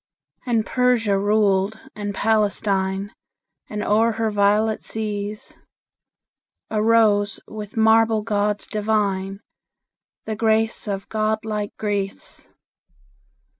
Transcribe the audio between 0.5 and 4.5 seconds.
Persia ruled and Palestine; And o'er her